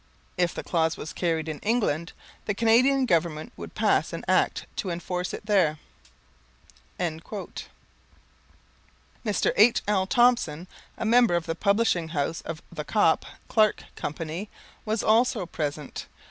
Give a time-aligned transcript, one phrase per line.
[0.35, 2.13] If the clause was carried in England,
[2.45, 5.77] the Canadian Government would pass an Act to enforce it there."
[6.99, 7.67] Mr.
[9.55, 10.07] H.L.
[10.07, 10.65] Thompson,
[10.97, 14.49] a member of the publishing house of The Copp, Clark Company,
[14.85, 16.07] was also present.